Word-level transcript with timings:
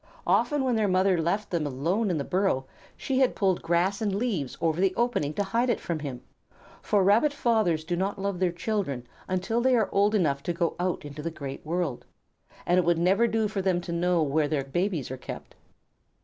Often 0.25 0.63
when 0.63 0.75
their 0.77 0.87
mother 0.87 1.21
left 1.21 1.51
them 1.51 1.67
alone 1.67 2.09
in 2.09 2.17
the 2.17 2.23
burrow 2.23 2.65
she 2.97 3.19
had 3.19 3.35
pulled 3.35 3.61
grass 3.61 4.01
and 4.01 4.15
leaves 4.15 4.57
over 4.59 4.81
the 4.81 4.95
opening 4.95 5.31
to 5.35 5.43
hide 5.43 5.69
it 5.69 5.79
from 5.79 5.99
him, 5.99 6.23
for 6.81 7.03
Rabbit 7.03 7.31
fathers 7.31 7.83
do 7.83 7.95
not 7.95 8.17
love 8.19 8.39
their 8.39 8.51
children 8.51 9.05
until 9.27 9.61
they 9.61 9.75
are 9.75 9.89
old 9.91 10.15
enough 10.15 10.41
to 10.41 10.53
go 10.53 10.75
out 10.79 11.05
into 11.05 11.21
the 11.21 11.29
great 11.29 11.63
world, 11.63 12.05
and 12.65 12.79
it 12.79 12.83
would 12.83 12.97
never 12.97 13.27
do 13.27 13.47
for 13.47 13.61
them 13.61 13.79
to 13.81 13.91
know 13.91 14.23
where 14.23 14.47
their 14.47 14.63
babies 14.63 15.11
are 15.11 15.17
kept. 15.17 15.53